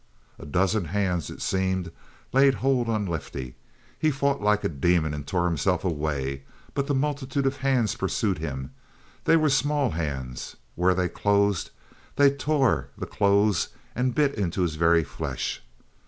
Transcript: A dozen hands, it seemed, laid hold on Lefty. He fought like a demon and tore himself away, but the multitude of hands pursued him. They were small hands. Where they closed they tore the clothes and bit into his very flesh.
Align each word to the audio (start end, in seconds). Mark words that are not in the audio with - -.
A 0.39 0.47
dozen 0.47 0.85
hands, 0.85 1.29
it 1.29 1.43
seemed, 1.43 1.91
laid 2.33 2.55
hold 2.55 2.89
on 2.89 3.05
Lefty. 3.05 3.53
He 3.99 4.09
fought 4.09 4.41
like 4.41 4.63
a 4.63 4.67
demon 4.69 5.13
and 5.13 5.27
tore 5.27 5.45
himself 5.45 5.85
away, 5.85 6.41
but 6.73 6.87
the 6.87 6.95
multitude 6.95 7.45
of 7.45 7.57
hands 7.57 7.93
pursued 7.93 8.39
him. 8.39 8.71
They 9.25 9.37
were 9.37 9.47
small 9.47 9.91
hands. 9.91 10.55
Where 10.73 10.95
they 10.95 11.07
closed 11.07 11.69
they 12.15 12.31
tore 12.31 12.87
the 12.97 13.05
clothes 13.05 13.69
and 13.95 14.15
bit 14.15 14.33
into 14.33 14.63
his 14.63 14.73
very 14.73 15.03
flesh. 15.03 15.61